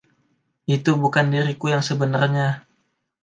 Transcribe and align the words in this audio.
Itu 0.75 0.91
bukan 1.03 1.25
diriku 1.33 1.65
yang 1.73 1.83
sebenarnya. 1.89 2.47